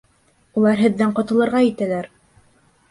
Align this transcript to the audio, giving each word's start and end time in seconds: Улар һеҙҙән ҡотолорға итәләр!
Улар 0.61 0.81
һеҙҙән 0.85 1.13
ҡотолорға 1.21 1.63
итәләр! 1.71 2.13